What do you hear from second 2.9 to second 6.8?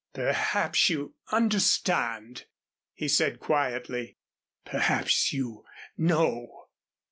he said quietly. "Perhaps you know."